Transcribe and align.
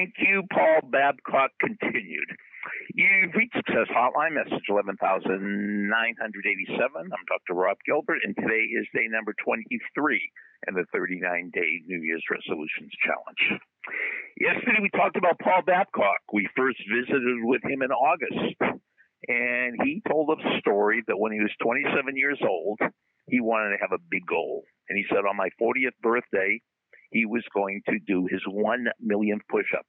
Thank 0.00 0.16
you, 0.16 0.48
Paul 0.48 0.88
Babcock 0.88 1.52
continued. 1.60 2.32
You've 2.96 3.36
reached 3.36 3.52
Success 3.52 3.84
Hotline, 3.92 4.32
message 4.32 4.64
11,987. 4.64 5.92
I'm 5.92 7.26
Dr. 7.28 7.52
Rob 7.52 7.76
Gilbert, 7.84 8.24
and 8.24 8.32
today 8.32 8.64
is 8.80 8.88
day 8.96 9.12
number 9.12 9.36
23 9.44 9.68
in 10.68 10.72
the 10.72 10.88
39 10.88 11.52
day 11.52 11.84
New 11.84 12.00
Year's 12.00 12.24
Resolutions 12.32 12.96
Challenge. 13.04 13.60
Yesterday 14.40 14.80
we 14.80 14.88
talked 14.96 15.20
about 15.20 15.36
Paul 15.36 15.68
Babcock. 15.68 16.24
We 16.32 16.48
first 16.56 16.80
visited 16.88 17.44
with 17.44 17.60
him 17.68 17.84
in 17.84 17.92
August, 17.92 18.56
and 19.28 19.76
he 19.84 20.00
told 20.08 20.32
us 20.32 20.40
a 20.40 20.60
story 20.64 21.04
that 21.12 21.20
when 21.20 21.36
he 21.36 21.44
was 21.44 21.52
27 21.60 22.16
years 22.16 22.40
old, 22.40 22.80
he 23.28 23.44
wanted 23.44 23.76
to 23.76 23.82
have 23.84 23.92
a 23.92 24.00
big 24.08 24.24
goal. 24.24 24.64
And 24.88 24.96
he 24.96 25.04
said, 25.12 25.28
On 25.28 25.36
my 25.36 25.52
40th 25.60 26.00
birthday, 26.00 26.56
he 27.10 27.26
was 27.26 27.42
going 27.54 27.82
to 27.88 27.98
do 28.06 28.26
his 28.30 28.40
1 28.46 28.86
millionth 29.00 29.42
push 29.48 29.66
up. 29.76 29.86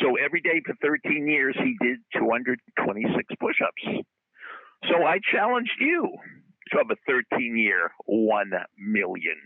So 0.00 0.16
every 0.16 0.40
day 0.40 0.62
for 0.64 0.74
13 0.82 1.26
years, 1.26 1.56
he 1.58 1.76
did 1.80 1.98
226 2.16 3.34
push 3.40 3.56
ups. 3.62 4.04
So 4.88 5.04
I 5.04 5.18
challenged 5.32 5.78
you 5.78 6.16
to 6.70 6.78
have 6.78 6.90
a 6.90 6.96
13 7.06 7.56
year, 7.56 7.90
1 8.06 8.50
million 8.78 9.36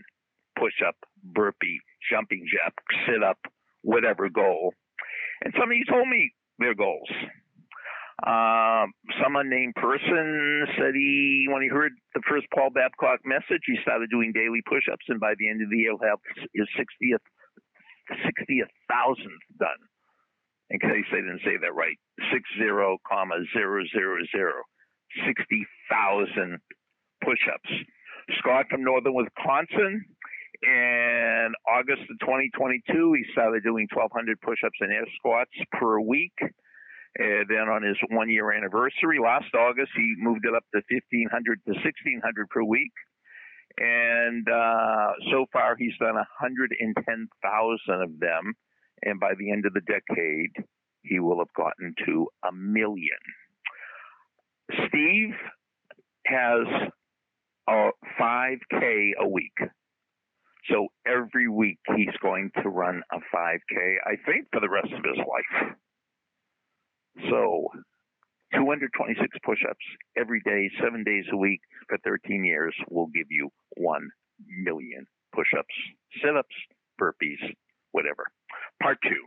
push 0.57 0.81
up, 0.87 0.95
burpee, 1.23 1.79
jumping 2.09 2.45
jack, 2.51 2.73
sit 3.05 3.23
up, 3.23 3.37
whatever 3.81 4.29
goal. 4.29 4.73
And 5.43 5.53
some 5.59 5.69
of 5.69 5.77
you 5.77 5.85
told 5.85 6.07
me 6.07 6.31
their 6.59 6.73
goals. 6.73 7.09
Um, 8.25 8.93
some 9.21 9.35
unnamed 9.35 9.75
person 9.75 10.67
said 10.77 10.93
he, 10.93 11.47
when 11.49 11.61
he 11.61 11.69
heard 11.69 11.93
the 12.13 12.21
first 12.29 12.47
Paul 12.53 12.69
Babcock 12.69 13.21
message, 13.25 13.63
he 13.65 13.77
started 13.81 14.09
doing 14.09 14.31
daily 14.33 14.61
push-ups, 14.67 15.05
and 15.09 15.19
by 15.19 15.33
the 15.37 15.49
end 15.49 15.61
of 15.61 15.69
the 15.69 15.77
year, 15.77 15.93
he'll 15.93 16.09
have 16.09 16.19
his 16.53 16.67
60th, 16.77 17.25
60th 18.11 18.73
thousandth 18.89 19.45
done. 19.59 19.81
In 20.69 20.79
case 20.79 21.07
they 21.11 21.23
didn't 21.23 21.45
say 21.45 21.55
that 21.61 21.73
right, 21.73 21.95
six 22.33 22.43
zero 22.59 22.97
comma 23.07 23.35
zero 23.53 23.83
zero 23.95 24.19
zero, 24.35 24.63
sixty 25.25 25.63
thousand 25.89 26.59
push-ups. 27.23 27.71
Scott 28.39 28.65
from 28.69 28.83
Northern 28.83 29.13
Wisconsin. 29.13 30.03
In 30.63 31.53
August 31.69 32.01
of 32.09 32.17
2022, 32.19 33.13
he 33.13 33.23
started 33.31 33.63
doing 33.63 33.87
1,200 33.93 34.41
push-ups 34.41 34.79
and 34.81 34.91
air 34.91 35.05
squats 35.15 35.51
per 35.71 35.99
week. 35.99 36.33
And 37.17 37.49
then 37.49 37.67
on 37.67 37.81
his 37.81 37.97
one 38.09 38.29
year 38.29 38.51
anniversary 38.51 39.17
last 39.21 39.53
August, 39.55 39.91
he 39.95 40.15
moved 40.17 40.45
it 40.45 40.53
up 40.53 40.63
to 40.73 40.81
1,500 40.89 41.59
to 41.65 41.71
1,600 41.71 42.49
per 42.49 42.63
week. 42.63 42.93
And 43.79 44.47
uh, 44.47 45.13
so 45.31 45.45
far, 45.51 45.75
he's 45.77 45.97
done 45.99 46.15
110,000 46.15 48.01
of 48.01 48.19
them. 48.19 48.53
And 49.03 49.19
by 49.19 49.33
the 49.37 49.51
end 49.51 49.65
of 49.65 49.73
the 49.73 49.81
decade, 49.81 50.65
he 51.01 51.19
will 51.19 51.39
have 51.39 51.53
gotten 51.55 51.93
to 52.05 52.27
a 52.47 52.51
million. 52.51 53.17
Steve 54.87 55.35
has 56.25 56.67
a 57.69 57.89
5K 58.19 59.11
a 59.19 59.27
week. 59.27 59.57
So 60.69 60.87
every 61.05 61.47
week 61.47 61.79
he's 61.95 62.15
going 62.21 62.51
to 62.61 62.69
run 62.69 63.01
a 63.11 63.17
5K, 63.17 63.95
I 64.05 64.15
think, 64.25 64.47
for 64.51 64.59
the 64.59 64.69
rest 64.69 64.91
of 64.91 65.03
his 65.03 65.17
life. 65.17 65.77
So 67.29 67.67
226 68.53 69.37
push 69.43 69.59
ups 69.69 69.85
every 70.17 70.41
day, 70.45 70.69
seven 70.81 71.03
days 71.03 71.25
a 71.31 71.37
week 71.37 71.61
for 71.89 71.97
13 72.03 72.45
years 72.45 72.75
will 72.89 73.07
give 73.07 73.27
you 73.29 73.49
1 73.77 74.09
million 74.63 75.05
push 75.33 75.53
ups, 75.57 75.73
sit 76.23 76.35
ups, 76.35 76.55
burpees, 77.01 77.41
whatever. 77.91 78.25
Part 78.81 78.97
two. 79.03 79.23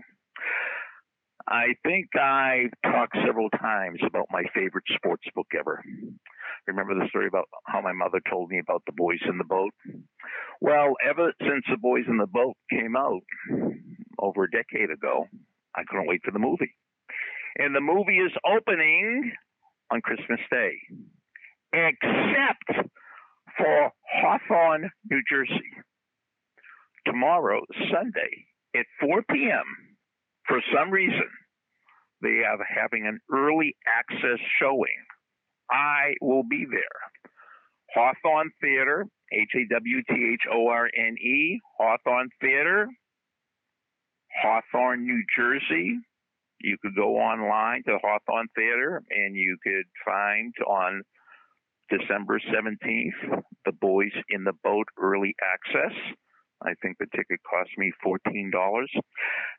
I 1.49 1.75
think 1.85 2.15
I've 2.17 2.71
talked 2.85 3.17
several 3.27 3.51
times 3.51 3.99
about 4.07 4.27
my 4.31 4.43
favorite 4.55 4.85
sports 4.95 5.25
book 5.35 5.49
ever. 5.59 5.83
Remember 6.67 6.95
the 6.95 7.09
story 7.09 7.27
about 7.27 7.49
how 7.67 7.81
my 7.81 7.93
mother 7.93 8.21
told 8.31 8.51
me 8.51 8.61
about 8.61 8.83
the 8.87 8.93
boys 8.93 9.19
in 9.29 9.39
the 9.39 9.45
boat? 9.45 9.73
Well, 10.61 10.95
ever 11.09 11.33
since 11.41 11.65
the 11.69 11.79
boys 11.79 12.05
in 12.07 12.19
the 12.19 12.27
boat 12.27 12.55
came 12.71 12.95
out 12.95 13.23
over 14.19 14.45
a 14.45 14.51
decade 14.51 14.91
ago, 14.91 15.27
I 15.75 15.83
couldn't 15.89 16.07
wait 16.07 16.21
for 16.25 16.31
the 16.31 16.39
movie. 16.39 16.75
And 17.61 17.77
the 17.77 17.81
movie 17.83 18.17
is 18.17 18.33
opening 18.43 19.33
on 19.91 20.01
Christmas 20.01 20.41
Day, 20.51 20.73
except 21.75 22.89
for 23.59 23.91
Hawthorne, 24.15 24.89
New 25.11 25.21
Jersey. 25.31 25.71
Tomorrow, 27.05 27.61
Sunday, 27.93 28.47
at 28.75 28.87
4 28.99 29.23
p.m., 29.31 29.65
for 30.49 30.63
some 30.75 30.91
reason, 30.91 31.29
they 32.23 32.45
are 32.49 32.59
having 32.67 33.07
an 33.07 33.21
early 33.31 33.77
access 33.87 34.39
showing. 34.59 35.05
I 35.71 36.15
will 36.23 36.45
be 36.49 36.65
there. 36.65 37.33
Hawthorne 37.95 38.53
Theater, 38.63 39.05
H 39.35 39.51
A 39.55 39.75
W 39.75 40.03
T 40.09 40.15
H 40.33 40.43
O 40.51 40.69
R 40.69 40.89
N 40.97 41.17
E, 41.19 41.61
Hawthorne 41.79 42.31
Theater, 42.41 42.89
Hawthorne, 44.43 45.05
New 45.05 45.23
Jersey. 45.37 45.99
You 46.61 46.77
could 46.83 46.95
go 46.95 47.17
online 47.17 47.83
to 47.85 47.99
Hawthorne 48.03 48.49
Theater 48.55 49.03
and 49.11 49.35
you 49.37 49.57
could 49.63 49.87
find 50.05 50.53
on 50.67 51.03
December 51.91 52.39
17th 52.39 53.43
the 53.65 53.73
Boys 53.73 54.13
in 54.29 54.45
the 54.45 54.53
Boat 54.63 54.87
early 54.99 55.35
access. 55.43 55.97
I 56.63 56.75
think 56.83 56.99
the 56.99 57.07
ticket 57.17 57.41
cost 57.49 57.71
me 57.79 57.91
$14. 58.05 58.53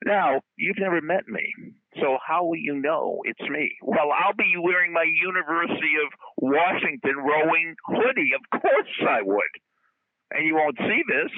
Now, 0.06 0.41
you've 0.56 0.78
never 0.78 1.01
met 1.01 1.28
me, 1.28 1.51
so 2.00 2.17
how 2.25 2.45
will 2.45 2.57
you 2.57 2.79
know 2.79 3.22
it's 3.23 3.50
me? 3.50 3.73
Well, 3.81 4.11
I'll 4.13 4.38
be 4.38 4.53
wearing 4.61 4.94
my 4.94 5.06
University 5.09 5.97
of 5.97 6.13
Washington 6.38 7.17
rowing 7.17 7.75
hoodie. 7.88 8.31
Of 8.38 8.61
course 8.61 9.09
I 9.09 9.22
would. 9.23 9.53
And 10.31 10.45
you 10.45 10.56
won't 10.56 10.78
see 10.78 11.01
this, 11.09 11.31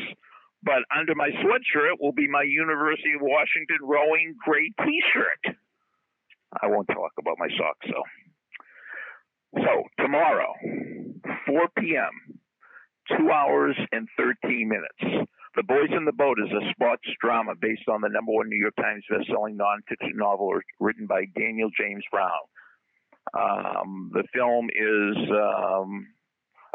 but 0.63 0.83
under 0.95 1.15
my 1.15 1.29
sweatshirt 1.29 1.99
will 1.99 2.11
be 2.13 2.27
my 2.27 2.43
University 2.43 3.13
of 3.15 3.21
Washington 3.21 3.79
rowing 3.81 4.35
gray 4.43 4.69
t-shirt. 4.83 5.52
I 6.61 6.67
won't 6.67 6.87
talk 6.87 7.11
about 7.19 7.37
my 7.39 7.47
socks 7.57 7.87
though. 7.87 9.63
So 9.63 9.83
tomorrow, 10.03 10.53
4 11.45 11.61
p.m., 11.77 12.39
two 13.17 13.29
hours 13.29 13.77
and 13.91 14.07
13 14.17 14.67
minutes. 14.67 15.27
The 15.55 15.63
Boys 15.63 15.89
in 15.95 16.05
the 16.05 16.11
Boat 16.11 16.37
is 16.43 16.51
a 16.51 16.71
sports 16.71 17.03
drama 17.21 17.53
based 17.59 17.87
on 17.87 18.01
the 18.01 18.09
number 18.09 18.31
one 18.31 18.49
New 18.49 18.57
York 18.57 18.75
Times 18.75 19.03
bestselling 19.11 19.55
nonfiction 19.55 20.15
novel 20.15 20.51
written 20.79 21.05
by 21.05 21.25
Daniel 21.37 21.69
James 21.79 22.03
Brown. 22.11 22.31
Um, 23.33 24.11
the 24.13 24.23
film 24.33 24.69
is 24.69 25.17
um, 25.29 26.07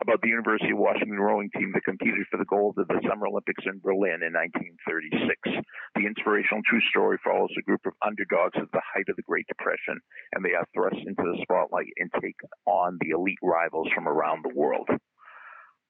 about 0.00 0.22
the 0.22 0.28
University 0.28 0.70
of 0.70 0.78
Washington 0.78 1.18
rowing 1.18 1.50
team 1.50 1.72
that 1.74 1.84
competed 1.84 2.26
for 2.30 2.38
the 2.38 2.46
gold 2.46 2.78
of 2.78 2.86
the 2.86 3.00
Summer 3.08 3.26
Olympics 3.26 3.64
in 3.66 3.80
Berlin 3.82 4.22
in 4.22 4.30
1936. 4.30 5.66
The 5.94 6.06
inspirational 6.06 6.62
true 6.62 6.82
story 6.90 7.18
follows 7.24 7.50
a 7.58 7.66
group 7.66 7.82
of 7.84 7.98
underdogs 8.06 8.54
at 8.56 8.70
the 8.70 8.82
height 8.94 9.10
of 9.10 9.16
the 9.16 9.26
Great 9.26 9.46
Depression, 9.48 9.98
and 10.34 10.44
they 10.44 10.54
are 10.54 10.66
thrust 10.74 11.02
into 11.02 11.22
the 11.22 11.42
spotlight 11.42 11.90
and 11.98 12.10
take 12.22 12.38
on 12.66 12.98
the 13.00 13.10
elite 13.10 13.42
rivals 13.42 13.88
from 13.94 14.06
around 14.06 14.44
the 14.44 14.54
world. 14.54 14.88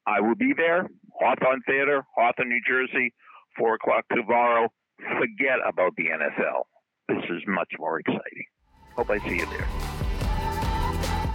I 0.06 0.20
will 0.20 0.36
be 0.36 0.54
there, 0.56 0.88
Hawthorne 1.20 1.60
Theater, 1.66 2.02
Hawthorne, 2.16 2.48
New 2.48 2.62
Jersey, 2.66 3.12
4 3.58 3.74
o'clock 3.74 4.04
tomorrow. 4.10 4.68
Forget 5.20 5.60
about 5.68 5.92
the 5.96 6.06
NFL. 6.06 6.64
This 7.08 7.24
is 7.28 7.42
much 7.46 7.72
more 7.78 8.00
exciting. 8.00 8.46
Hope 8.96 9.10
I 9.10 9.18
see 9.18 9.36
you 9.36 9.46
there. 9.46 10.07